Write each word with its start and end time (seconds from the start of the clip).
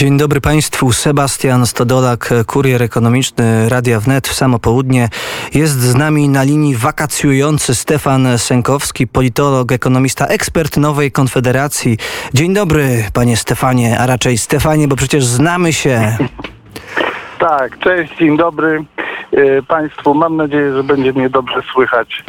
Dzień 0.00 0.18
dobry 0.18 0.40
Państwu. 0.40 0.92
Sebastian 0.92 1.66
Stodolak, 1.66 2.30
kurier 2.46 2.82
ekonomiczny 2.82 3.68
Radia 3.68 4.00
Wnet 4.00 4.28
w 4.28 4.34
samo 4.34 4.58
południe. 4.58 5.08
Jest 5.54 5.80
z 5.80 5.94
nami 5.94 6.28
na 6.28 6.42
linii 6.42 6.76
wakacjujący 6.76 7.74
Stefan 7.74 8.38
Sękowski, 8.38 9.06
politolog, 9.06 9.72
ekonomista, 9.72 10.26
ekspert 10.26 10.76
Nowej 10.76 11.12
Konfederacji. 11.12 11.98
Dzień 12.34 12.54
dobry, 12.54 13.04
panie 13.14 13.36
Stefanie, 13.36 13.98
a 13.98 14.06
raczej 14.06 14.38
Stefanie, 14.38 14.88
bo 14.88 14.96
przecież 14.96 15.24
znamy 15.24 15.72
się. 15.72 16.00
Tak, 17.38 17.78
cześć, 17.78 18.16
dzień 18.18 18.36
dobry 18.36 18.84
e, 19.32 19.62
Państwu. 19.62 20.14
Mam 20.14 20.36
nadzieję, 20.36 20.72
że 20.72 20.84
będzie 20.84 21.12
mnie 21.12 21.30
dobrze 21.30 21.62
słychać. 21.72 22.24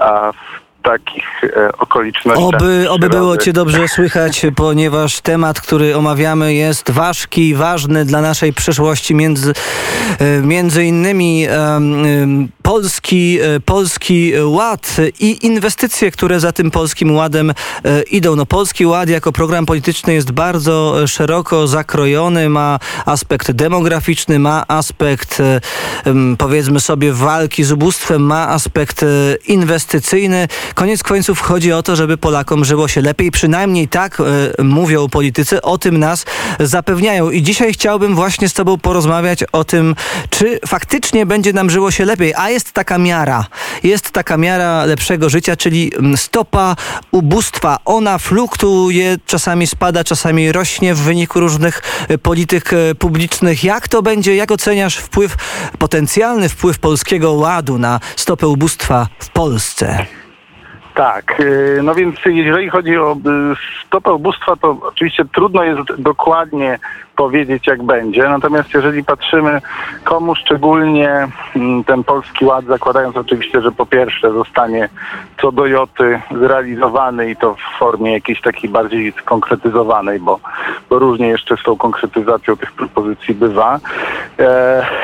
A 0.00 0.32
takich 0.86 1.44
e, 1.44 1.72
okolicznościach. 1.72 2.44
Oby, 2.44 2.86
oby 2.90 3.08
było 3.08 3.36
Cię 3.36 3.52
dobrze 3.52 3.88
słychać, 3.88 4.46
ponieważ 4.56 5.20
temat, 5.20 5.60
który 5.60 5.96
omawiamy 5.96 6.54
jest 6.54 6.90
ważki, 6.90 7.54
ważny 7.54 8.04
dla 8.04 8.20
naszej 8.20 8.52
przyszłości, 8.52 9.14
między, 9.14 9.52
e, 10.18 10.42
między 10.42 10.84
innymi 10.84 11.46
um, 11.48 12.48
polski, 12.66 13.38
e, 13.40 13.60
polski 13.60 14.32
ład 14.44 14.96
i 15.20 15.46
inwestycje, 15.46 16.10
które 16.10 16.40
za 16.40 16.52
tym 16.52 16.70
polskim 16.70 17.16
ładem 17.16 17.50
e, 17.50 17.54
idą. 18.02 18.36
No, 18.36 18.46
polski 18.46 18.86
ład 18.86 19.08
jako 19.08 19.32
program 19.32 19.66
polityczny 19.66 20.14
jest 20.14 20.32
bardzo 20.32 21.06
szeroko 21.06 21.66
zakrojony, 21.66 22.48
ma 22.48 22.78
aspekt 23.04 23.50
demograficzny, 23.50 24.38
ma 24.38 24.64
aspekt 24.68 25.40
e, 25.40 25.60
powiedzmy 26.38 26.80
sobie 26.80 27.12
walki 27.12 27.64
z 27.64 27.72
ubóstwem, 27.72 28.22
ma 28.22 28.48
aspekt 28.48 29.04
inwestycyjny. 29.46 30.48
Koniec 30.74 31.02
końców 31.02 31.40
chodzi 31.40 31.72
o 31.72 31.82
to, 31.82 31.96
żeby 31.96 32.16
Polakom 32.16 32.64
żyło 32.64 32.88
się 32.88 33.00
lepiej. 33.00 33.30
Przynajmniej 33.30 33.88
tak 33.88 34.22
mówią 34.58 35.08
politycy, 35.08 35.62
o 35.62 35.78
tym 35.78 35.98
nas 35.98 36.24
zapewniają. 36.60 37.30
I 37.30 37.42
dzisiaj 37.42 37.72
chciałbym 37.72 38.14
właśnie 38.14 38.48
z 38.48 38.52
Tobą 38.52 38.78
porozmawiać 38.78 39.44
o 39.52 39.64
tym, 39.64 39.94
czy 40.30 40.58
faktycznie 40.66 41.26
będzie 41.26 41.52
nam 41.52 41.70
żyło 41.70 41.90
się 41.90 42.04
lepiej. 42.04 42.34
A 42.34 42.55
jest 42.56 42.72
taka 42.72 42.98
miara. 42.98 43.46
Jest 43.82 44.10
taka 44.10 44.36
miara 44.36 44.84
lepszego 44.84 45.28
życia, 45.28 45.56
czyli 45.56 45.92
mm, 45.98 46.16
stopa 46.16 46.76
ubóstwa. 47.10 47.78
Ona 47.84 48.18
fluktuuje, 48.18 49.16
czasami 49.26 49.66
spada, 49.66 50.04
czasami 50.04 50.52
rośnie 50.52 50.94
w 50.94 50.98
wyniku 50.98 51.40
różnych 51.40 51.82
y, 52.10 52.18
polityk 52.18 52.72
y, 52.72 52.94
publicznych. 52.94 53.64
Jak 53.64 53.88
to 53.88 54.02
będzie? 54.02 54.36
Jak 54.36 54.50
oceniasz 54.50 54.96
wpływ, 54.96 55.36
potencjalny 55.78 56.48
wpływ 56.48 56.78
polskiego 56.78 57.32
ładu 57.32 57.78
na 57.78 58.00
stopę 58.16 58.48
ubóstwa 58.48 59.08
w 59.18 59.28
Polsce? 59.28 60.06
Tak, 60.96 61.40
y, 61.40 61.80
no 61.82 61.94
więc 61.94 62.16
jeżeli 62.24 62.68
chodzi 62.68 62.98
o 62.98 63.16
stopę 63.86 64.12
ubóstwa, 64.12 64.56
to 64.56 64.78
oczywiście 64.82 65.24
trudno 65.34 65.64
jest 65.64 65.80
dokładnie 65.98 66.78
powiedzieć, 67.16 67.66
jak 67.66 67.82
będzie. 67.82 68.22
Natomiast 68.28 68.74
jeżeli 68.74 69.04
patrzymy, 69.04 69.60
komu 70.04 70.34
szczególnie 70.34 71.28
mm, 71.56 71.84
ten 71.84 72.04
Polski 72.04 72.44
Ład, 72.44 72.64
zakładając 72.64 73.16
oczywiście, 73.16 73.60
że 73.60 73.72
po 73.72 73.86
pierwsze 73.86 74.32
zostanie 74.32 74.88
co 75.40 75.52
do 75.52 75.66
joty 75.66 76.20
zrealizowany 76.40 77.30
i 77.30 77.36
to 77.36 77.54
w 77.54 77.78
formie 77.78 78.12
jakiejś 78.12 78.40
takiej 78.40 78.70
bardziej 78.70 79.12
skonkretyzowanej, 79.12 80.20
bo, 80.20 80.40
bo 80.90 80.98
różnie 80.98 81.28
jeszcze 81.28 81.56
z 81.56 81.62
tą 81.62 81.76
konkretyzacją 81.76 82.56
tych 82.56 82.72
propozycji 82.72 83.34
bywa. 83.34 83.80
E, 84.38 84.42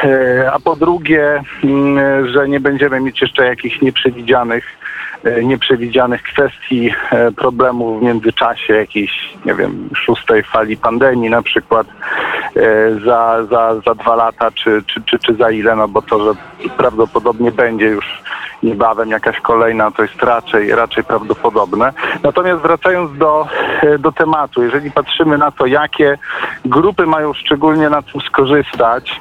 e, 0.05 0.53
a 0.53 0.61
po 0.61 0.77
drugie, 0.77 1.43
mm, 1.65 2.29
że 2.29 2.49
nie 2.49 2.61
będziemy 2.61 3.01
mieć 3.01 3.21
jeszcze 3.21 3.47
jakichś 3.47 3.81
nieprzewidzianych 3.81 4.83
nieprzewidzianych 5.43 6.23
kwestii, 6.23 6.91
e, 7.11 7.33
problemów 7.33 8.01
w 8.01 8.03
międzyczasie, 8.03 8.75
jakiejś, 8.75 9.35
nie 9.45 9.55
wiem, 9.55 9.89
szóstej 9.97 10.43
fali 10.43 10.77
pandemii 10.77 11.31
na 11.31 11.43
przykład, 11.43 11.87
E, 12.57 13.01
za, 13.05 13.47
za, 13.51 13.81
za 13.87 13.95
dwa 13.95 14.17
lata, 14.17 14.51
czy, 14.51 14.83
czy, 14.87 15.03
czy, 15.03 15.19
czy 15.19 15.35
za 15.35 15.51
ile, 15.51 15.77
no 15.77 15.89
bo 15.89 16.03
to, 16.03 16.25
że 16.25 16.41
prawdopodobnie 16.77 17.53
będzie 17.53 17.87
już 17.87 18.23
niebawem 18.63 19.11
jakaś 19.11 19.41
kolejna, 19.41 19.91
to 19.91 20.03
jest 20.03 20.23
raczej, 20.23 20.75
raczej 20.75 21.05
prawdopodobne. 21.05 21.93
Natomiast 22.23 22.63
wracając 22.63 23.19
do, 23.19 23.47
e, 23.83 23.99
do 23.99 24.13
tematu, 24.13 24.63
jeżeli 24.63 24.91
patrzymy 24.91 25.39
na 25.39 25.51
to, 25.51 25.67
jakie 25.67 26.19
grupy 26.65 27.07
mają 27.07 27.33
szczególnie 27.35 27.91
na 27.91 28.03
tym 28.03 28.21
skorzystać, 28.21 29.21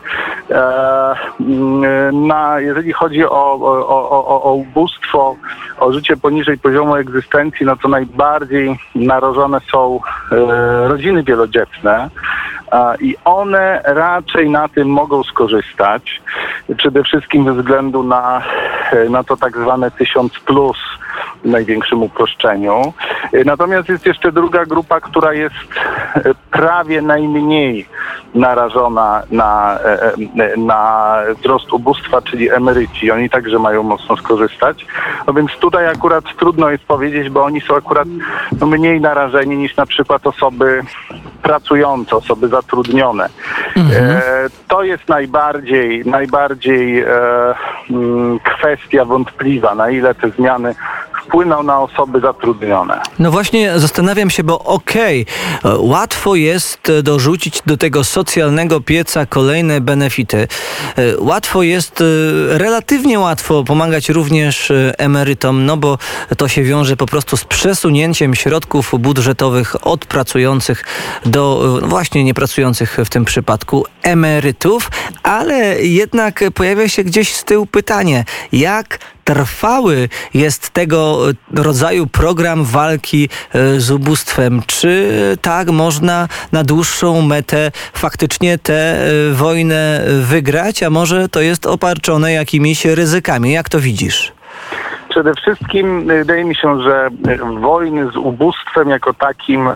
e, 0.50 1.16
mm, 1.40 2.28
na, 2.28 2.59
jeżeli 2.59 2.94
chodzi 2.94 3.25
o, 3.25 3.53
o, 3.53 4.07
o, 4.09 4.44
o 4.44 4.53
ubóstwo, 4.53 5.35
o 5.80 5.91
życie 5.91 6.18
poniżej 6.18 6.57
poziomu 6.57 6.96
egzystencji, 6.96 7.66
no 7.66 7.75
to 7.75 7.88
najbardziej 7.88 8.80
narażone 8.96 9.59
są 9.72 10.00
rodziny 10.88 11.24
wielodzietne 11.24 12.09
i 12.99 13.15
one 13.25 13.81
raczej 13.85 14.49
na 14.49 14.67
tym 14.67 14.87
mogą 14.89 15.23
skorzystać, 15.23 16.21
przede 16.77 17.03
wszystkim 17.03 17.45
ze 17.45 17.53
względu 17.53 18.03
na, 18.03 18.41
na 19.09 19.23
to 19.23 19.37
tak 19.37 19.57
zwane 19.57 19.91
1000 19.91 20.39
plus 20.39 20.77
największym 21.45 22.03
uproszczeniu. 22.03 22.94
Natomiast 23.45 23.89
jest 23.89 24.05
jeszcze 24.05 24.31
druga 24.31 24.66
grupa, 24.66 25.01
która 25.01 25.33
jest 25.33 25.55
prawie 26.51 27.01
najmniej 27.01 27.88
narażona 28.35 29.23
na, 29.31 29.79
na 30.57 31.17
wzrost 31.39 31.73
ubóstwa, 31.73 32.21
czyli 32.21 32.51
emeryci. 32.51 33.11
Oni 33.11 33.29
także 33.29 33.59
mają 33.59 33.83
mocno 33.83 34.17
skorzystać. 34.17 34.85
No 35.27 35.33
więc 35.33 35.51
tutaj 35.51 35.88
akurat 35.88 36.23
trudno 36.39 36.69
jest 36.69 36.83
powiedzieć, 36.83 37.29
bo 37.29 37.44
oni 37.44 37.61
są 37.61 37.75
akurat 37.75 38.07
no, 38.59 38.67
mniej 38.67 39.01
narażeni 39.01 39.57
niż 39.57 39.75
na 39.75 39.85
przykład 39.85 40.27
osoby 40.27 40.81
pracujące, 41.41 42.16
osoby 42.16 42.47
zatrudnione. 42.47 43.29
Mhm. 43.75 44.17
E, 44.17 44.21
to 44.67 44.83
jest 44.83 45.09
najbardziej, 45.09 46.05
najbardziej 46.05 47.00
e, 47.00 47.05
mm, 47.89 48.39
kwestia 48.39 49.05
wątpliwa, 49.05 49.75
na 49.75 49.89
ile 49.89 50.16
te 50.16 50.29
zmiany 50.29 50.75
wpłyną 51.27 51.63
na 51.63 51.79
osoby 51.79 52.19
zatrudnione. 52.19 53.01
No 53.19 53.31
właśnie 53.31 53.79
zastanawiam 53.79 54.29
się, 54.29 54.43
bo 54.43 54.59
okej, 54.59 55.25
okay, 55.63 55.79
łatwo 55.79 56.35
jest 56.35 56.91
dorzucić 57.03 57.61
do 57.65 57.77
tego 57.77 58.03
socjalnego 58.03 58.81
pieca 58.81 59.25
kolejne 59.25 59.81
benefity. 59.81 60.47
E, 60.97 61.17
łatwo 61.17 61.63
jest, 61.63 62.01
e, 62.01 62.57
relatywnie 62.57 63.19
łatwo 63.19 63.63
pomagać 63.63 64.09
również 64.09 64.71
e, 64.71 64.99
emerytom, 64.99 65.65
no 65.65 65.77
bo 65.77 65.97
to 66.37 66.47
się 66.47 66.63
wiąże 66.63 66.97
po 66.97 67.05
prostu 67.05 67.38
z 67.38 67.43
przesunięciem 67.43 68.35
środków 68.35 68.93
budżetowych 68.99 69.88
od 69.88 70.05
pracujących 70.05 70.83
do 71.25 71.77
właśnie 71.83 72.23
niepracujących 72.23 72.97
w 73.05 73.09
tym 73.09 73.25
przypadku 73.25 73.85
emerytów, 74.03 74.91
ale 75.23 75.81
jednak 75.81 76.43
pojawia 76.53 76.89
się 76.89 77.03
gdzieś 77.03 77.35
z 77.35 77.43
tyłu 77.43 77.65
pytanie, 77.65 78.25
jak 78.51 78.99
trwały 79.34 80.09
jest 80.34 80.69
tego 80.69 81.19
rodzaju 81.56 82.08
program 82.08 82.64
walki 82.64 83.30
e, 83.53 83.80
z 83.80 83.92
ubóstwem. 83.92 84.62
Czy 84.68 85.12
tak 85.42 85.69
można 85.69 86.28
na 86.52 86.64
dłuższą 86.64 87.22
metę 87.22 87.72
faktycznie 87.94 88.58
tę 88.58 88.74
e, 88.74 89.34
wojnę 89.34 90.02
wygrać, 90.22 90.84
a 90.84 90.90
może 90.90 91.30
to 91.30 91.42
jest 91.42 91.66
oparczone 91.66 92.34
jakimiś 92.34 92.86
ryzykami? 92.86 93.52
Jak 93.52 93.69
to 93.69 93.80
widzisz? 93.80 94.31
Przede 95.09 95.34
wszystkim 95.34 96.12
e, 96.12 96.18
wydaje 96.18 96.44
mi 96.44 96.56
się, 96.56 96.81
że 96.81 97.09
wojny 97.59 98.12
z 98.12 98.16
ubóstwem 98.16 98.90
jako 98.90 99.13
takim 99.13 99.69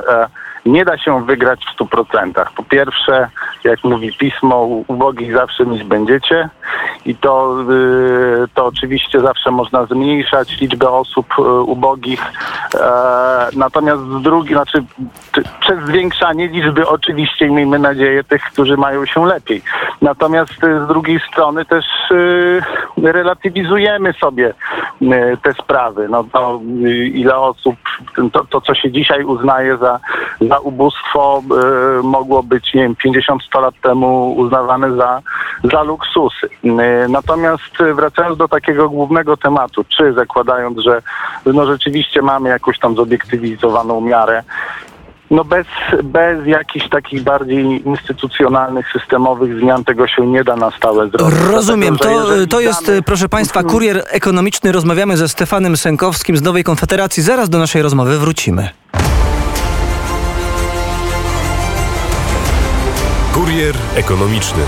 nie 0.65 0.85
da 0.85 0.97
się 0.97 1.25
wygrać 1.25 1.59
w 1.65 1.79
100%. 1.79 2.45
Po 2.55 2.63
pierwsze, 2.63 3.29
jak 3.63 3.83
mówi 3.83 4.13
pismo, 4.17 4.63
ubogich 4.87 5.33
zawsze 5.33 5.65
mieć 5.65 5.83
będziecie 5.83 6.49
i 7.05 7.15
to, 7.15 7.57
y, 8.43 8.47
to 8.53 8.65
oczywiście 8.65 9.19
zawsze 9.19 9.51
można 9.51 9.85
zmniejszać 9.85 10.61
liczbę 10.61 10.89
osób 10.89 11.25
y, 11.39 11.41
ubogich. 11.61 12.23
E, 12.75 13.47
natomiast 13.55 14.01
z 14.01 14.21
drugiej, 14.21 14.53
znaczy 14.53 14.83
przez 15.59 15.85
zwiększanie 15.85 16.47
liczby 16.47 16.87
oczywiście 16.87 17.49
miejmy 17.49 17.79
nadzieję 17.79 18.23
tych, 18.23 18.43
którzy 18.43 18.77
mają 18.77 19.05
się 19.05 19.25
lepiej. 19.25 19.61
Natomiast 20.01 20.63
y, 20.63 20.85
z 20.85 20.87
drugiej 20.87 21.19
strony 21.31 21.65
też 21.65 21.85
relatywizujemy 22.97 24.13
sobie 24.13 24.53
te 25.41 25.53
sprawy. 25.53 26.07
No 26.09 26.23
to 26.23 26.61
ile 27.13 27.37
osób, 27.37 27.75
to, 28.31 28.45
to 28.45 28.61
co 28.61 28.75
się 28.75 28.91
dzisiaj 28.91 29.23
uznaje 29.23 29.77
za, 29.77 29.99
za 30.41 30.59
ubóstwo, 30.59 31.43
mogło 32.03 32.43
być, 32.43 32.73
nie 32.73 32.81
wiem, 32.81 32.95
50-100 33.05 33.61
lat 33.61 33.75
temu 33.81 34.33
uznawane 34.33 34.95
za, 34.95 35.21
za 35.63 35.83
luksusy. 35.83 36.49
Natomiast 37.09 37.77
wracając 37.95 38.37
do 38.37 38.47
takiego 38.47 38.89
głównego 38.89 39.37
tematu, 39.37 39.85
czy 39.97 40.13
zakładając, 40.13 40.79
że 40.79 41.01
no 41.45 41.65
rzeczywiście 41.65 42.21
mamy 42.21 42.49
jakąś 42.49 42.79
tam 42.79 42.95
zobiektywizowaną 42.95 44.01
miarę, 44.01 44.43
no 45.31 45.43
bez, 45.43 45.67
bez 46.03 46.47
jakichś 46.47 46.89
takich 46.89 47.23
bardziej 47.23 47.87
instytucjonalnych, 47.87 48.85
systemowych 48.93 49.59
zmian 49.59 49.83
tego 49.83 50.07
się 50.07 50.27
nie 50.27 50.43
da 50.43 50.55
na 50.55 50.71
stałe 50.71 51.09
zrobić. 51.09 51.39
Rozumiem. 51.51 51.95
Dlatego, 51.95 52.21
to, 52.21 52.47
to 52.47 52.59
jest, 52.59 52.85
damy... 52.85 53.01
proszę 53.01 53.29
Państwa, 53.29 53.63
kurier 53.63 54.03
ekonomiczny. 54.09 54.71
Rozmawiamy 54.71 55.17
ze 55.17 55.29
Stefanem 55.29 55.77
Sękowskim 55.77 56.37
z 56.37 56.41
Nowej 56.41 56.63
Konfederacji. 56.63 57.23
Zaraz 57.23 57.49
do 57.49 57.57
naszej 57.57 57.81
rozmowy 57.81 58.19
wrócimy. 58.19 58.69
Kurier 63.33 63.75
ekonomiczny. 63.95 64.63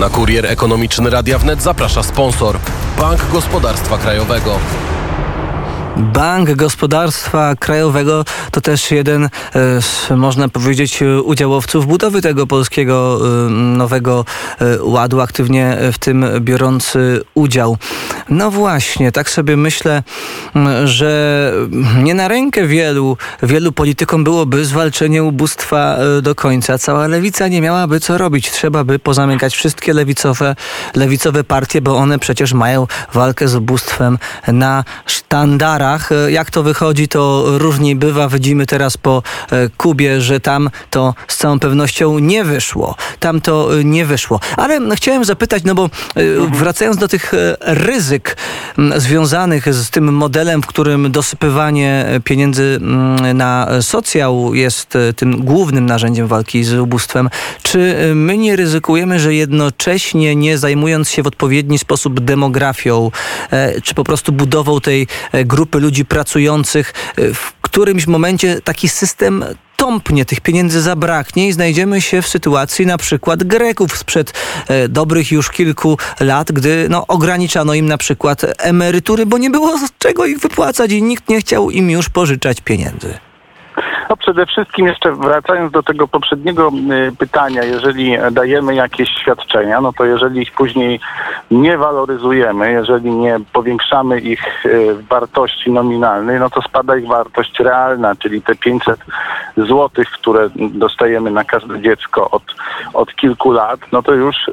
Na 0.00 0.10
kurier 0.10 0.46
ekonomiczny 0.46 1.10
Radia 1.10 1.38
Wnet 1.38 1.62
zaprasza 1.62 2.02
sponsor 2.02 2.58
Bank 2.98 3.20
Gospodarstwa 3.32 3.98
Krajowego. 3.98 4.58
Bank 5.96 6.52
Gospodarstwa 6.52 7.54
Krajowego 7.58 8.24
to 8.50 8.60
też 8.60 8.90
jeden 8.90 9.28
z, 9.80 10.10
można 10.10 10.48
powiedzieć, 10.48 11.00
udziałowców 11.24 11.86
budowy 11.86 12.22
tego 12.22 12.46
polskiego 12.46 13.20
y, 13.46 13.50
nowego 13.50 14.24
y, 14.62 14.84
ładu, 14.84 15.20
aktywnie 15.20 15.76
w 15.92 15.98
tym 15.98 16.26
biorący 16.40 17.20
udział. 17.34 17.76
No 18.28 18.50
właśnie, 18.50 19.12
tak 19.12 19.30
sobie 19.30 19.56
myślę, 19.56 20.02
że 20.84 21.52
nie 22.02 22.14
na 22.14 22.28
rękę 22.28 22.66
wielu, 22.66 23.16
wielu 23.42 23.72
politykom 23.72 24.24
byłoby 24.24 24.64
zwalczenie 24.64 25.24
ubóstwa 25.24 25.96
do 26.22 26.34
końca. 26.34 26.78
Cała 26.78 27.06
lewica 27.06 27.48
nie 27.48 27.60
miałaby 27.60 28.00
co 28.00 28.18
robić. 28.18 28.50
Trzeba 28.50 28.84
by 28.84 28.98
pozamykać 28.98 29.54
wszystkie 29.54 29.92
lewicowe, 29.92 30.56
lewicowe 30.94 31.44
partie, 31.44 31.80
bo 31.80 31.96
one 31.96 32.18
przecież 32.18 32.52
mają 32.52 32.86
walkę 33.12 33.48
z 33.48 33.54
ubóstwem 33.54 34.18
na 34.48 34.84
sztandarach. 35.06 35.85
Jak 36.28 36.50
to 36.50 36.62
wychodzi, 36.62 37.08
to 37.08 37.44
różnie 37.58 37.96
bywa. 37.96 38.28
Widzimy 38.28 38.66
teraz 38.66 38.96
po 38.96 39.22
e, 39.50 39.68
Kubie, 39.76 40.20
że 40.20 40.40
tam 40.40 40.70
to 40.90 41.14
z 41.28 41.36
całą 41.36 41.58
pewnością 41.58 42.18
nie 42.18 42.44
wyszło. 42.44 42.96
Tam 43.20 43.40
to 43.40 43.78
e, 43.78 43.84
nie 43.84 44.06
wyszło. 44.06 44.40
Ale 44.56 44.96
chciałem 44.96 45.24
zapytać, 45.24 45.62
no 45.64 45.74
bo 45.74 45.84
e, 45.84 45.88
wracając 46.52 46.96
do 46.96 47.08
tych 47.08 47.32
ryzyk 47.60 48.36
związanych 48.96 49.74
z 49.74 49.90
tym 49.90 50.14
modelem, 50.14 50.62
w 50.62 50.66
którym 50.66 51.12
dosypywanie 51.12 52.06
pieniędzy 52.24 52.78
na 53.34 53.68
socjał 53.80 54.54
jest 54.54 54.98
tym 55.16 55.44
głównym 55.44 55.86
narzędziem 55.86 56.26
walki 56.26 56.64
z 56.64 56.74
ubóstwem, 56.74 57.30
czy 57.62 57.96
my 58.14 58.38
nie 58.38 58.56
ryzykujemy, 58.56 59.20
że 59.20 59.34
jednocześnie 59.34 60.36
nie 60.36 60.58
zajmując 60.58 61.10
się 61.10 61.22
w 61.22 61.26
odpowiedni 61.26 61.78
sposób 61.78 62.20
demografią, 62.20 63.10
czy 63.82 63.94
po 63.94 64.04
prostu 64.04 64.32
budową 64.32 64.80
tej 64.80 65.06
grupy 65.44 65.80
ludzi 65.80 66.04
pracujących, 66.04 66.94
w 67.16 67.52
którymś 67.62 68.06
momencie 68.06 68.60
taki 68.60 68.88
system 68.88 69.44
tąpnie, 69.86 70.24
tych 70.24 70.40
pieniędzy 70.40 70.80
zabraknie 70.80 71.48
i 71.48 71.52
znajdziemy 71.52 72.00
się 72.00 72.22
w 72.22 72.28
sytuacji 72.28 72.86
na 72.86 72.98
przykład 72.98 73.44
Greków 73.44 73.96
sprzed 73.96 74.32
e, 74.68 74.88
dobrych 74.88 75.32
już 75.32 75.50
kilku 75.50 75.98
lat, 76.20 76.52
gdy 76.52 76.86
no, 76.90 77.06
ograniczano 77.06 77.74
im 77.74 77.86
na 77.86 77.98
przykład 77.98 78.42
emerytury, 78.58 79.26
bo 79.26 79.38
nie 79.38 79.50
było 79.50 79.78
z 79.78 79.90
czego 79.98 80.26
ich 80.26 80.38
wypłacać 80.38 80.92
i 80.92 81.02
nikt 81.02 81.28
nie 81.28 81.40
chciał 81.40 81.70
im 81.70 81.90
już 81.90 82.08
pożyczać 82.08 82.60
pieniędzy. 82.60 83.18
No 84.10 84.16
przede 84.16 84.46
wszystkim 84.46 84.86
jeszcze 84.86 85.12
wracając 85.12 85.72
do 85.72 85.82
tego 85.82 86.08
poprzedniego 86.08 86.70
y, 87.08 87.16
pytania, 87.16 87.64
jeżeli 87.64 88.16
dajemy 88.32 88.74
jakieś 88.74 89.08
świadczenia, 89.08 89.80
no 89.80 89.92
to 89.92 90.04
jeżeli 90.04 90.42
ich 90.42 90.52
później 90.52 91.00
nie 91.50 91.78
waloryzujemy, 91.78 92.72
jeżeli 92.72 93.10
nie 93.10 93.38
powiększamy 93.52 94.20
ich 94.20 94.66
y, 94.66 94.96
wartości 95.10 95.70
nominalnej, 95.70 96.40
no 96.40 96.50
to 96.50 96.62
spada 96.62 96.96
ich 96.96 97.06
wartość 97.06 97.60
realna, 97.60 98.14
czyli 98.16 98.42
te 98.42 98.54
500 98.54 99.00
złotych, 99.56 100.10
które 100.10 100.48
dostajemy 100.56 101.30
na 101.30 101.44
każde 101.44 101.80
dziecko 101.80 102.30
od, 102.30 102.42
od 102.94 103.14
kilku 103.14 103.52
lat, 103.52 103.80
no 103.92 104.02
to 104.02 104.12
już 104.12 104.48
y, 104.48 104.52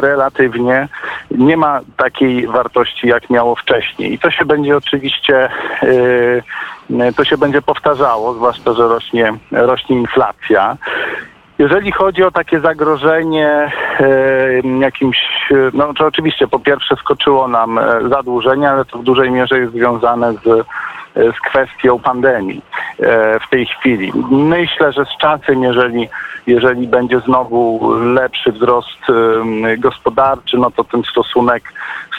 relatywnie 0.00 0.88
nie 1.30 1.56
ma 1.56 1.80
takiej 1.96 2.46
wartości, 2.46 3.08
jak 3.08 3.30
miało 3.30 3.54
wcześniej. 3.54 4.12
I 4.12 4.18
to 4.18 4.30
się 4.30 4.44
będzie 4.44 4.76
oczywiście 4.76 5.48
to 7.16 7.24
się 7.24 7.38
będzie 7.38 7.62
powtarzało, 7.62 8.34
zwłaszcza, 8.34 8.73
że 8.74 8.88
rośnie, 8.88 9.32
rośnie 9.52 9.96
inflacja. 9.96 10.76
Jeżeli 11.58 11.92
chodzi 11.92 12.22
o 12.22 12.30
takie 12.30 12.60
zagrożenie 12.60 13.72
e, 14.00 14.68
jakimś, 14.80 15.18
no 15.72 15.94
to 15.94 16.06
oczywiście 16.06 16.48
po 16.48 16.58
pierwsze 16.58 16.96
skoczyło 16.96 17.48
nam 17.48 17.78
e, 17.78 18.08
zadłużenie, 18.08 18.70
ale 18.70 18.84
to 18.84 18.98
w 18.98 19.04
dużej 19.04 19.30
mierze 19.30 19.58
jest 19.58 19.72
związane 19.72 20.32
z, 20.32 20.66
z 21.14 21.40
kwestią 21.40 21.98
pandemii 21.98 22.62
e, 23.00 23.40
w 23.40 23.48
tej 23.50 23.66
chwili. 23.66 24.12
Myślę, 24.30 24.92
że 24.92 25.04
z 25.04 25.18
czasem, 25.18 25.62
jeżeli, 25.62 26.08
jeżeli 26.46 26.88
będzie 26.88 27.20
znowu 27.20 27.92
lepszy 27.98 28.52
wzrost 28.52 28.98
e, 29.08 29.76
gospodarczy, 29.76 30.56
no 30.58 30.70
to 30.70 30.84
ten 30.84 31.02
stosunek 31.02 31.72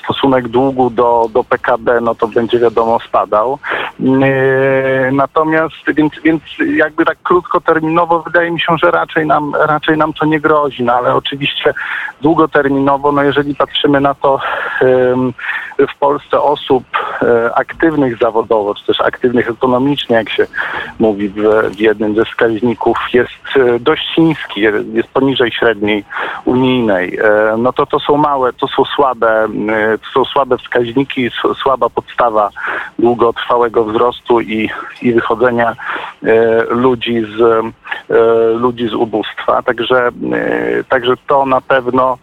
stosunek 0.06 0.48
długu 0.48 0.90
do, 0.90 1.30
do 1.34 1.44
PKB, 1.44 2.02
no 2.02 2.16
to 2.16 2.28
będzie 2.28 2.60
wiadomo 2.60 3.00
spadał. 3.00 3.60
E, 4.00 5.12
natomiast, 5.12 5.76
więc, 5.88 6.14
więc 6.24 6.42
jakby 6.76 7.06
tak 7.06 7.18
krótkoterminowo 7.24 8.20
wydaje 8.20 8.52
mi 8.52 8.62
się, 8.62 8.78
że 8.84 8.92
raczej 8.92 9.26
nam, 9.28 9.56
raczej 9.56 9.98
nam 9.98 10.14
to 10.14 10.26
nie 10.26 10.40
grozi, 10.40 10.84
no 10.84 10.94
ale 10.94 11.16
oczywiście 11.16 11.74
długoterminowo, 12.22 13.12
no 13.12 13.24
jeżeli 13.24 13.56
patrzymy 13.56 14.02
na 14.02 14.14
to 14.14 14.40
w 15.80 16.00
Polsce 16.00 16.42
osób 16.42 16.84
e, 17.22 17.56
aktywnych 17.56 18.18
zawodowo, 18.18 18.76
czy 18.76 18.86
też 18.86 19.02
aktywnych 19.02 19.50
ekonomicznie, 19.50 20.16
jak 20.16 20.30
się 20.30 20.48
mówi 21.00 21.30
w, 21.30 21.42
w 21.76 21.80
jednym 21.80 22.16
ze 22.16 22.26
wskaźników, 22.26 22.98
jest 23.14 23.32
e, 23.56 23.80
dość 23.80 24.18
niski, 24.18 24.62
jest 24.94 25.10
poniżej 25.14 25.52
średniej 25.52 26.04
unijnej. 26.46 27.20
No 27.58 27.74
to 27.74 27.86
to 27.86 28.00
są 28.00 28.18
małe, 28.18 28.54
to 28.54 28.68
są 28.68 28.86
słabe, 28.86 29.48
są 30.14 30.26
słabe 30.26 30.58
wskaźniki, 30.58 31.30
słaba 31.64 31.90
podstawa 31.90 32.50
długotrwałego 33.00 33.86
wzrostu 33.86 34.42
i, 34.42 34.70
i 35.02 35.14
wychodzenia 35.14 35.76
e, 36.24 36.64
ludzi 36.70 37.26
z, 37.38 37.42
e, 37.42 38.54
ludzi 38.54 38.88
z 38.88 38.94
ubóstwa. 38.94 39.64
Także, 39.64 40.08
e, 40.08 40.84
także 40.84 41.14
to 41.28 41.46
na 41.46 41.62
pewno 41.62 42.18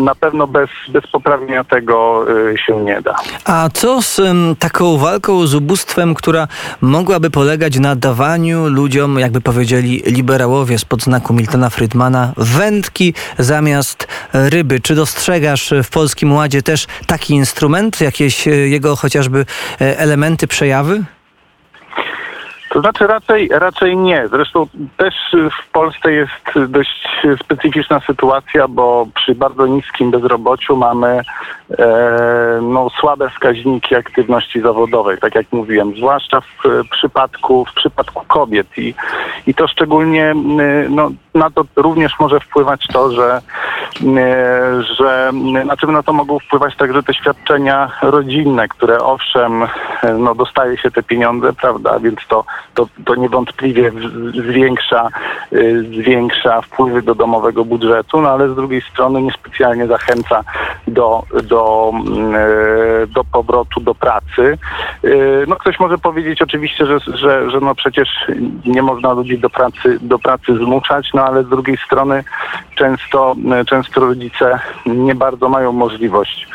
na 0.00 0.14
pewno 0.14 0.46
bez, 0.46 0.70
bez 0.88 1.06
poprawienia 1.06 1.64
tego 1.64 2.26
się 2.66 2.76
nie 2.76 3.02
da. 3.02 3.16
A 3.44 3.68
co 3.72 4.02
z 4.02 4.20
taką 4.58 4.96
walką 4.96 5.46
z 5.46 5.54
ubóstwem, 5.54 6.14
która 6.14 6.48
mogłaby 6.80 7.30
polegać 7.30 7.78
na 7.78 7.96
dawaniu 7.96 8.68
ludziom, 8.68 9.18
jakby 9.18 9.40
powiedzieli 9.40 10.02
liberałowie 10.06 10.78
z 10.78 10.84
podznaku 10.84 11.34
Miltona 11.34 11.70
Friedmana, 11.70 12.32
wędki 12.36 13.14
zamiast 13.38 14.08
ryby? 14.32 14.80
Czy 14.80 14.94
dostrzegasz 14.94 15.74
w 15.84 15.90
Polskim 15.90 16.32
Ładzie 16.32 16.62
też 16.72 16.86
taki 17.06 17.34
instrument, 17.34 18.00
jakieś 18.00 18.46
jego 18.46 18.96
chociażby 18.96 19.44
elementy, 19.78 20.46
przejawy? 20.46 21.04
To 22.72 22.80
znaczy 22.80 23.06
raczej, 23.06 23.48
raczej 23.52 23.96
nie. 23.96 24.28
Zresztą 24.28 24.66
też 24.96 25.14
w 25.62 25.70
Polsce 25.72 26.12
jest 26.12 26.68
dość 26.68 27.08
specyficzna 27.44 28.00
sytuacja, 28.00 28.68
bo 28.68 29.06
przy 29.14 29.34
bardzo 29.34 29.66
niskim 29.66 30.10
bezrobociu 30.10 30.76
mamy 30.76 31.20
e, 31.78 32.58
no, 32.62 32.90
słabe 33.00 33.30
wskaźniki 33.30 33.94
aktywności 33.94 34.60
zawodowej, 34.60 35.18
tak 35.18 35.34
jak 35.34 35.46
mówiłem, 35.52 35.96
zwłaszcza 35.96 36.40
w 36.40 36.88
przypadku, 36.90 37.64
w 37.64 37.74
przypadku 37.74 38.24
kobiet 38.28 38.66
i, 38.78 38.94
i 39.46 39.54
to 39.54 39.68
szczególnie 39.68 40.34
no, 40.88 41.10
na 41.34 41.50
to 41.50 41.64
również 41.76 42.12
może 42.20 42.40
wpływać 42.40 42.86
to, 42.92 43.12
że, 43.12 43.42
że 44.96 45.30
na 45.64 45.76
czym 45.76 45.92
na 45.92 46.02
to 46.02 46.12
mogą 46.12 46.38
wpływać 46.38 46.76
także 46.76 47.02
te 47.02 47.14
świadczenia 47.14 47.90
rodzinne, 48.02 48.68
które 48.68 48.98
owszem, 48.98 49.66
no 50.18 50.34
dostaje 50.34 50.78
się 50.78 50.90
te 50.90 51.02
pieniądze, 51.02 51.52
prawda, 51.52 51.98
więc 51.98 52.18
to 52.28 52.44
to, 52.74 52.86
to 53.04 53.14
niewątpliwie 53.14 53.92
zwiększa, 54.48 55.08
y, 55.52 55.84
zwiększa 56.02 56.62
wpływy 56.62 57.02
do 57.02 57.14
domowego 57.14 57.64
budżetu, 57.64 58.20
no 58.20 58.30
ale 58.30 58.48
z 58.48 58.54
drugiej 58.54 58.80
strony 58.80 59.22
niespecjalnie 59.22 59.86
zachęca 59.86 60.40
do, 60.86 61.22
do, 61.42 61.92
y, 63.02 63.06
do 63.06 63.24
powrotu 63.24 63.80
do 63.80 63.94
pracy. 63.94 64.58
No 65.48 65.56
ktoś 65.56 65.80
może 65.80 65.98
powiedzieć 65.98 66.42
oczywiście, 66.42 66.86
że, 66.86 66.98
że, 67.00 67.50
że 67.50 67.60
no 67.60 67.74
przecież 67.74 68.08
nie 68.64 68.82
można 68.82 69.12
ludzi 69.12 69.38
do 69.38 69.50
pracy, 69.50 69.98
do 70.00 70.18
pracy 70.18 70.56
zmuszać, 70.56 71.10
no 71.14 71.21
ale 71.24 71.44
z 71.44 71.48
drugiej 71.48 71.76
strony 71.76 72.24
często, 72.74 73.36
często 73.66 74.00
rodzice 74.00 74.58
nie 74.86 75.14
bardzo 75.14 75.48
mają 75.48 75.72
możliwość 75.72 76.48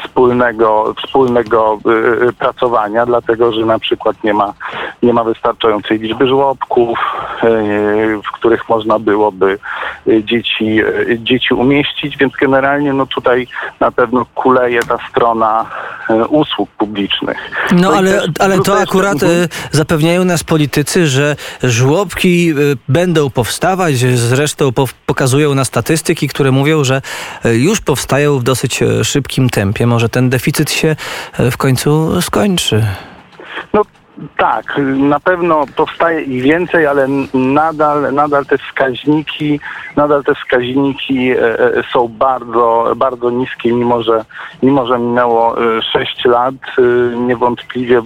wspólnego, 0.00 0.94
wspólnego 1.04 1.78
y, 1.86 2.28
y, 2.28 2.32
pracowania, 2.32 3.06
dlatego 3.06 3.52
że 3.52 3.66
na 3.66 3.78
przykład 3.78 4.24
nie 4.24 4.34
ma, 4.34 4.54
nie 5.02 5.12
ma 5.12 5.24
wystarczającej 5.24 5.98
liczby 5.98 6.26
żłobków, 6.26 6.98
y, 7.44 8.20
w 8.24 8.32
których 8.32 8.68
można 8.68 8.98
byłoby 8.98 9.58
dzieci, 10.06 10.80
dzieci 11.18 11.54
umieścić, 11.54 12.16
więc 12.16 12.32
generalnie 12.40 12.92
no 12.92 13.06
tutaj 13.06 13.46
na 13.80 13.90
pewno 13.90 14.26
kuleje 14.34 14.80
ta 14.82 14.98
strona 15.10 15.66
usług 16.28 16.70
publicznych. 16.70 17.38
No, 17.72 17.80
no 17.80 17.96
ale, 17.96 18.20
też, 18.20 18.30
ale 18.38 18.58
to 18.58 18.78
akurat 18.78 19.22
mhm. 19.22 19.48
zapewniają 19.70 20.24
nas 20.24 20.44
politycy, 20.44 21.06
że 21.06 21.36
żłobki 21.62 22.54
będą 22.88 23.30
powstawać, 23.30 23.94
zresztą 24.14 24.70
pokazują 25.06 25.54
na 25.54 25.64
statystyki, 25.64 26.28
które 26.28 26.50
mówią, 26.50 26.84
że 26.84 27.02
już 27.44 27.80
powstają 27.80 28.38
w 28.38 28.42
dosyć 28.42 28.80
szybkim 29.02 29.50
tempie. 29.50 29.81
Może 29.86 30.08
ten 30.08 30.30
deficyt 30.30 30.70
się 30.70 30.96
e, 31.38 31.50
w 31.50 31.56
końcu 31.56 32.22
skończy. 32.22 32.86
Tak, 34.36 34.80
na 34.96 35.20
pewno 35.20 35.64
powstaje 35.76 36.22
ich 36.22 36.42
więcej, 36.42 36.86
ale 36.86 37.08
nadal, 37.34 38.14
nadal 38.14 38.46
te 38.46 38.58
wskaźniki, 38.58 39.60
nadal 39.96 40.24
te 40.24 40.34
wskaźniki 40.34 41.30
e, 41.30 41.58
e, 41.58 41.82
są 41.92 42.08
bardzo, 42.08 42.92
bardzo 42.96 43.30
niskie, 43.30 43.72
mimo 43.72 44.02
że, 44.02 44.24
mimo 44.62 44.86
że 44.86 44.98
minęło 44.98 45.64
e, 45.78 45.82
6 45.82 46.24
lat, 46.24 46.54
e, 46.78 46.82
niewątpliwie 47.16 48.02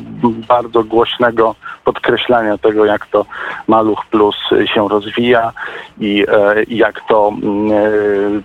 bardzo 0.48 0.84
głośnego 0.84 1.54
podkreślania 1.84 2.58
tego, 2.58 2.84
jak 2.84 3.06
to 3.06 3.26
Maluch 3.66 4.06
Plus 4.10 4.36
się 4.74 4.88
rozwija 4.88 5.52
i 6.00 6.26
jak 6.68 7.00
to 7.08 7.32
mm, 7.42 8.42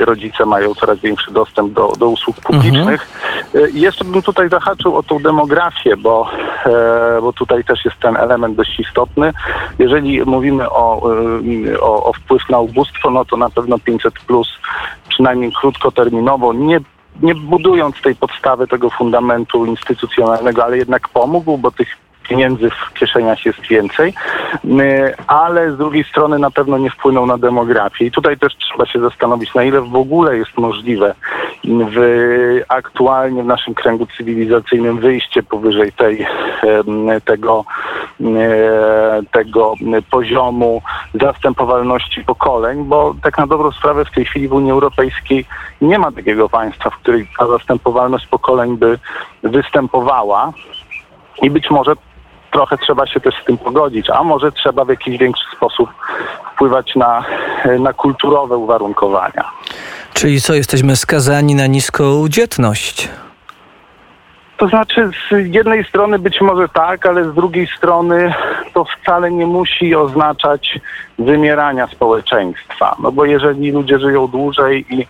rodzice 0.00 0.46
mają 0.46 0.74
coraz 0.74 0.98
większy 0.98 1.32
dostęp 1.32 1.72
do, 1.72 1.92
do 1.98 2.08
usług 2.08 2.36
publicznych. 2.40 3.02
E, 3.02 3.29
i 3.72 3.80
Jeszcze 3.80 4.04
bym 4.04 4.22
tutaj 4.22 4.48
zahaczył 4.48 4.96
o 4.96 5.02
tą 5.02 5.18
demografię, 5.18 5.96
bo, 5.96 6.30
e, 6.66 7.20
bo 7.20 7.32
tutaj 7.32 7.64
też 7.64 7.84
jest 7.84 7.98
ten 7.98 8.16
element 8.16 8.56
dość 8.56 8.80
istotny. 8.80 9.32
Jeżeli 9.78 10.22
mówimy 10.22 10.70
o, 10.70 11.12
e, 11.72 11.80
o, 11.80 12.04
o 12.04 12.12
wpływ 12.12 12.48
na 12.48 12.58
ubóstwo, 12.58 13.10
no 13.10 13.24
to 13.24 13.36
na 13.36 13.50
pewno 13.50 13.78
500 13.78 14.14
plus 14.14 14.48
przynajmniej 15.08 15.52
krótkoterminowo 15.52 16.52
nie 16.52 16.80
nie 17.22 17.34
budując 17.34 18.02
tej 18.02 18.14
podstawy, 18.14 18.66
tego 18.66 18.90
fundamentu 18.90 19.66
instytucjonalnego, 19.66 20.64
ale 20.64 20.78
jednak 20.78 21.08
pomógł, 21.08 21.58
bo 21.58 21.70
tych 21.70 21.88
pieniędzy 22.30 22.70
w 22.70 22.98
kieszeniach 22.98 23.46
jest 23.46 23.60
więcej, 23.60 24.14
My, 24.64 25.14
ale 25.26 25.72
z 25.72 25.76
drugiej 25.76 26.04
strony 26.04 26.38
na 26.38 26.50
pewno 26.50 26.78
nie 26.78 26.90
wpłynął 26.90 27.26
na 27.26 27.38
demografię. 27.38 28.04
I 28.04 28.10
tutaj 28.10 28.38
też 28.38 28.56
trzeba 28.56 28.86
się 28.86 29.00
zastanowić, 29.00 29.54
na 29.54 29.64
ile 29.64 29.80
w 29.80 29.96
ogóle 29.96 30.36
jest 30.36 30.58
możliwe 30.58 31.14
w, 31.64 32.60
aktualnie 32.68 33.42
w 33.42 33.46
naszym 33.46 33.74
kręgu 33.74 34.06
cywilizacyjnym 34.16 34.98
wyjście 34.98 35.42
powyżej 35.42 35.92
tej, 35.92 36.26
tego, 37.24 37.64
tego 39.32 39.74
poziomu 40.10 40.82
zastępowalności 41.14 42.24
pokoleń, 42.24 42.84
bo 42.84 43.14
tak 43.22 43.38
na 43.38 43.46
dobrą 43.46 43.72
sprawę 43.72 44.04
w 44.04 44.10
tej 44.10 44.24
chwili 44.24 44.48
w 44.48 44.52
Unii 44.52 44.72
Europejskiej 44.72 45.44
nie 45.80 45.98
ma 45.98 46.12
takiego 46.12 46.48
państwa, 46.48 46.90
w 46.90 46.96
którym 46.96 47.26
ta 47.38 47.46
zastępowalność 47.46 48.26
pokoleń 48.26 48.76
by 48.76 48.98
występowała 49.42 50.52
i 51.42 51.50
być 51.50 51.70
może 51.70 51.92
trochę 52.50 52.78
trzeba 52.78 53.06
się 53.06 53.20
też 53.20 53.34
z 53.42 53.44
tym 53.44 53.58
pogodzić, 53.58 54.10
a 54.10 54.24
może 54.24 54.52
trzeba 54.52 54.84
w 54.84 54.88
jakiś 54.88 55.18
większy 55.18 55.44
sposób 55.56 55.90
wpływać 56.54 56.96
na, 56.96 57.24
na 57.78 57.92
kulturowe 57.92 58.56
uwarunkowania. 58.56 59.44
Czyli 60.20 60.40
co, 60.40 60.54
jesteśmy 60.54 60.96
skazani 60.96 61.54
na 61.54 61.66
niską 61.66 62.28
dzietność? 62.28 63.08
To 64.56 64.68
znaczy, 64.68 65.10
z 65.30 65.54
jednej 65.54 65.84
strony 65.84 66.18
być 66.18 66.40
może 66.40 66.68
tak, 66.68 67.06
ale 67.06 67.30
z 67.30 67.34
drugiej 67.34 67.66
strony 67.76 68.34
to 68.74 68.84
wcale 68.84 69.30
nie 69.30 69.46
musi 69.46 69.94
oznaczać 69.94 70.80
wymierania 71.18 71.86
społeczeństwa. 71.86 72.96
No 73.02 73.12
bo 73.12 73.24
jeżeli 73.24 73.70
ludzie 73.70 73.98
żyją 73.98 74.26
dłużej 74.26 74.86
i 74.94 75.06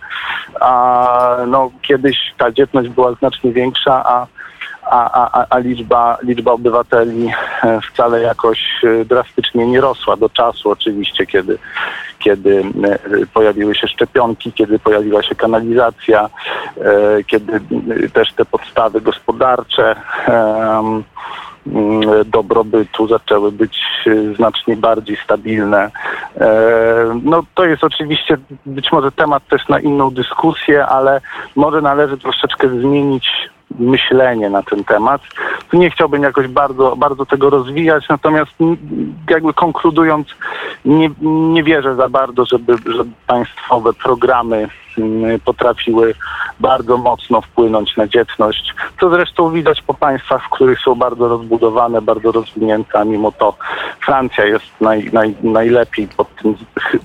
a, 0.61 1.37
no, 1.47 1.71
kiedyś 1.81 2.17
ta 2.37 2.51
dzietność 2.51 2.89
była 2.89 3.13
znacznie 3.13 3.51
większa, 3.51 4.03
a, 4.05 4.27
a, 4.91 5.31
a, 5.31 5.45
a 5.49 5.57
liczba, 5.57 6.17
liczba 6.23 6.51
obywateli 6.51 7.31
e, 7.63 7.79
wcale 7.81 8.21
jakoś 8.21 8.59
e, 8.83 9.05
drastycznie 9.05 9.67
nie 9.67 9.81
rosła 9.81 10.17
do 10.17 10.29
czasu 10.29 10.69
oczywiście, 10.69 11.25
kiedy, 11.25 11.57
kiedy 12.19 12.63
e, 12.83 13.25
pojawiły 13.33 13.75
się 13.75 13.87
szczepionki, 13.87 14.53
kiedy 14.53 14.79
pojawiła 14.79 15.23
się 15.23 15.35
kanalizacja, 15.35 16.29
kiedy 17.27 17.61
też 18.13 18.33
te 18.33 18.45
podstawy 18.45 19.01
gospodarcze 19.01 19.95
dobrobytu 22.25 23.07
zaczęły 23.07 23.51
być 23.51 23.81
znacznie 24.35 24.75
bardziej 24.75 25.17
stabilne. 25.23 25.91
No 27.23 27.43
to 27.55 27.65
jest 27.65 27.83
oczywiście 27.83 28.37
być 28.65 28.91
może 28.91 29.11
temat 29.11 29.47
też 29.47 29.67
na 29.67 29.79
inną 29.79 30.11
dyskusję, 30.11 30.85
ale 30.85 31.21
może 31.55 31.81
należy 31.81 32.17
troszeczkę 32.17 32.69
zmienić 32.69 33.29
myślenie 33.79 34.49
na 34.49 34.63
ten 34.63 34.83
temat. 34.83 35.21
Tu 35.71 35.77
nie 35.77 35.89
chciałbym 35.89 36.23
jakoś 36.23 36.47
bardzo, 36.47 36.95
bardzo 36.95 37.25
tego 37.25 37.49
rozwijać, 37.49 38.09
natomiast 38.09 38.51
jakby 39.29 39.53
konkludując, 39.53 40.27
nie, 40.85 41.09
nie 41.21 41.63
wierzę 41.63 41.95
za 41.95 42.09
bardzo, 42.09 42.45
żeby, 42.45 42.75
żeby 42.85 43.11
państwowe 43.27 43.93
programy 43.93 44.67
mm, 44.97 45.39
potrafiły 45.39 46.13
bardzo 46.59 46.97
mocno 46.97 47.41
wpłynąć 47.41 47.97
na 47.97 48.07
dzietność, 48.07 48.73
co 48.99 49.09
zresztą 49.09 49.51
widać 49.51 49.81
po 49.81 49.93
państwach, 49.93 50.43
w 50.43 50.49
których 50.49 50.79
są 50.79 50.95
bardzo 50.95 51.27
rozbudowane, 51.27 52.01
bardzo 52.01 52.31
rozwinięte, 52.31 52.99
a 52.99 53.03
mimo 53.03 53.31
to 53.31 53.55
Francja 54.05 54.45
jest 54.45 54.65
naj, 54.81 55.09
naj, 55.13 55.35
najlepiej 55.43 56.07
pod 56.07 56.35
tym, 56.35 56.55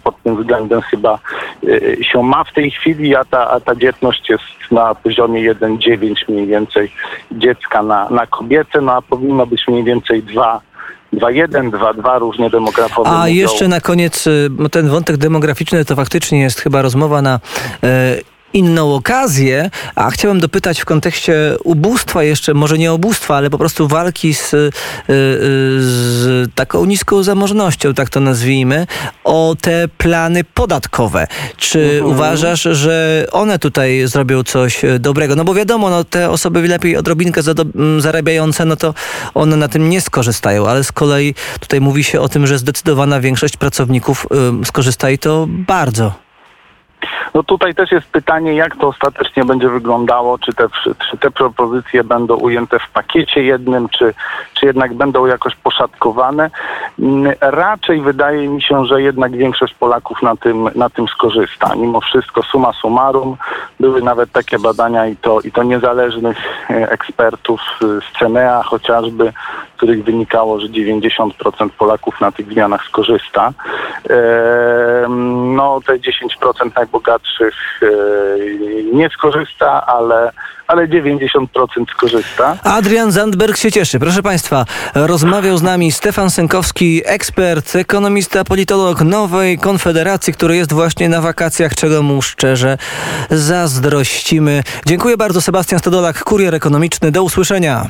pod 0.04 0.22
tym 0.22 0.36
względem 0.36 0.80
chyba 0.80 1.18
y, 1.64 1.98
się 2.12 2.22
ma 2.22 2.44
w 2.44 2.52
tej 2.52 2.70
chwili, 2.70 3.16
a 3.16 3.24
ta, 3.24 3.50
a 3.50 3.60
ta 3.60 3.74
dzietność 3.74 4.30
jest 4.30 4.44
na 4.70 4.94
poziomie 4.94 5.54
1,9 5.54 6.14
mniej 6.28 6.46
więcej 6.46 6.92
dziecka 7.32 7.82
na, 7.82 8.10
na 8.10 8.26
kobietę, 8.26 8.80
no 8.80 8.92
a 8.92 9.02
powinno 9.02 9.46
być 9.46 9.68
mniej 9.68 9.84
więcej 9.84 10.22
2 10.22 10.60
2,1, 11.12 11.70
2,2 11.70 12.18
różnie 12.18 12.50
demografowie 12.50 13.10
A 13.10 13.20
mówią. 13.20 13.34
jeszcze 13.34 13.68
na 13.68 13.80
koniec 13.80 14.26
y, 14.26 14.50
ten 14.70 14.88
wątek 14.88 15.16
demograficzny 15.16 15.84
to 15.84 15.96
faktycznie 15.96 16.40
jest 16.40 16.60
chyba 16.60 16.82
rozmowa 16.82 17.22
na 17.22 17.40
e, 17.82 18.16
inną 18.52 18.94
okazję, 18.94 19.70
a 19.94 20.10
chciałem 20.10 20.40
dopytać 20.40 20.80
w 20.80 20.84
kontekście 20.84 21.56
ubóstwa 21.64 22.22
jeszcze, 22.22 22.54
może 22.54 22.78
nie 22.78 22.92
ubóstwa, 22.92 23.36
ale 23.36 23.50
po 23.50 23.58
prostu 23.58 23.88
walki 23.88 24.34
z, 24.34 24.54
y, 24.54 24.56
y, 24.56 24.72
z 25.80 26.54
taką 26.54 26.84
niską 26.84 27.22
zamożnością, 27.22 27.94
tak 27.94 28.10
to 28.10 28.20
nazwijmy, 28.20 28.86
o 29.24 29.56
te 29.60 29.88
plany 29.88 30.44
podatkowe. 30.44 31.26
Czy 31.56 32.00
uważasz, 32.04 32.62
że 32.62 33.26
one 33.32 33.58
tutaj 33.58 34.02
zrobią 34.06 34.42
coś 34.42 34.84
e, 34.84 34.98
dobrego? 34.98 35.36
No 35.36 35.44
bo 35.44 35.54
wiadomo, 35.54 35.90
no, 35.90 36.04
te 36.04 36.30
osoby 36.30 36.68
lepiej 36.68 36.96
odrobinkę 36.96 37.42
zado- 37.42 37.66
m, 37.74 38.00
zarabiające, 38.00 38.64
no 38.64 38.76
to 38.76 38.94
one 39.34 39.56
na 39.56 39.68
tym 39.68 39.88
nie 39.88 40.00
skorzystają, 40.00 40.66
ale 40.68 40.84
z 40.84 40.92
kolei 40.92 41.34
tutaj 41.60 41.80
mówi 41.80 42.04
się 42.04 42.20
o 42.20 42.28
tym, 42.28 42.46
że 42.46 42.58
zdecydowana 42.58 43.20
większość 43.20 43.56
pracowników 43.56 44.26
skorzysta 44.64 45.10
i 45.10 45.18
to 45.18 45.46
bardzo. 45.48 46.26
No 47.34 47.42
tutaj 47.42 47.74
też 47.74 47.92
jest 47.92 48.06
pytanie, 48.06 48.54
jak 48.54 48.76
to 48.76 48.88
ostatecznie 48.88 49.44
będzie 49.44 49.68
wyglądało, 49.68 50.38
czy 50.38 50.52
te, 50.54 50.68
czy 51.10 51.18
te 51.18 51.30
propozycje 51.30 52.04
będą 52.04 52.36
ujęte 52.36 52.78
w 52.78 52.90
pakiecie 52.90 53.42
jednym, 53.42 53.88
czy, 53.88 54.14
czy 54.54 54.66
jednak 54.66 54.94
będą 54.94 55.26
jakoś 55.26 55.54
poszatkowane. 55.54 56.50
Mm, 56.98 57.32
Raczej 57.40 58.00
wydaje 58.00 58.48
mi 58.48 58.62
się, 58.62 58.84
że 58.84 59.02
jednak 59.02 59.36
większość 59.36 59.74
Polaków 59.74 60.22
na 60.22 60.36
tym, 60.36 60.68
na 60.74 60.90
tym 60.90 61.08
skorzysta. 61.08 61.74
Mimo 61.76 62.00
wszystko 62.00 62.42
suma 62.42 62.72
summarum 62.72 63.36
były 63.80 64.02
nawet 64.02 64.32
takie 64.32 64.58
badania 64.58 65.06
i 65.06 65.16
to, 65.16 65.40
i 65.40 65.52
to 65.52 65.62
niezależnych 65.62 66.38
e, 66.70 66.90
ekspertów 66.90 67.60
e, 67.82 67.86
z 67.86 68.18
CENEA 68.18 68.62
chociażby, 68.62 69.32
z 69.74 69.76
których 69.76 70.04
wynikało, 70.04 70.60
że 70.60 70.66
90% 70.68 71.30
Polaków 71.78 72.20
na 72.20 72.32
tych 72.32 72.52
zmianach 72.52 72.84
skorzysta. 72.84 73.52
Ehm, 74.10 75.36
No 75.56 75.80
te 75.86 75.98
10% 75.98 76.70
najbogatszych 76.76 77.15
e, 77.42 77.86
nie 78.92 79.10
skorzysta, 79.10 79.86
ale, 79.86 80.32
ale 80.66 80.88
90% 80.88 81.46
skorzysta. 81.90 82.56
Adrian 82.62 83.12
Zandberg 83.12 83.56
się 83.56 83.72
cieszy. 83.72 83.98
Proszę 84.00 84.22
Państwa, 84.22 84.64
rozmawiał 84.94 85.56
z 85.58 85.62
nami 85.62 85.92
Stefan 85.92 86.30
Sękowski, 86.30 87.02
ekspert, 87.04 87.76
ekonomista, 87.76 88.44
politolog 88.44 89.00
Nowej 89.00 89.58
Konfederacji, 89.58 90.32
który 90.32 90.56
jest 90.56 90.72
właśnie 90.72 91.08
na 91.08 91.20
wakacjach, 91.20 91.74
czego 91.74 92.02
mu 92.02 92.22
szczerze 92.22 92.78
zazdrościmy. 93.30 94.62
Dziękuję 94.86 95.16
bardzo, 95.16 95.40
Sebastian 95.40 95.78
Stodolak, 95.78 96.24
kurier 96.24 96.54
ekonomiczny. 96.54 97.10
Do 97.12 97.22
usłyszenia. 97.22 97.86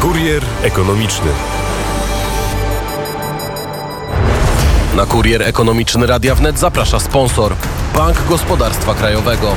Kurier 0.00 0.42
ekonomiczny. 0.62 1.30
Na 4.96 5.06
kurier 5.06 5.42
ekonomiczny 5.42 6.06
Radia 6.06 6.34
Wnet 6.34 6.58
zaprasza 6.58 7.00
sponsor 7.00 7.56
Bank 7.96 8.16
Gospodarstwa 8.28 8.94
Krajowego. 8.94 9.56